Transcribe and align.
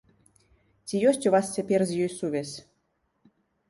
Ці 0.87 1.03
ёсць 1.11 1.21
у 1.31 1.33
вас 1.37 1.53
цяпер 1.59 1.87
з 1.93 2.03
ёй 2.09 2.15
сувязь? 2.19 2.55